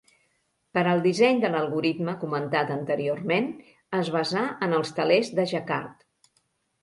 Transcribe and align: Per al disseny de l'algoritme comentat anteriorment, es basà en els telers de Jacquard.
Per 0.75 0.83
al 0.91 1.01
disseny 1.05 1.41
de 1.41 1.49
l'algoritme 1.55 2.15
comentat 2.23 2.71
anteriorment, 2.77 3.49
es 3.99 4.09
basà 4.15 4.45
en 4.69 4.73
els 4.81 4.95
telers 5.01 5.29
de 5.41 5.45
Jacquard. 5.53 6.01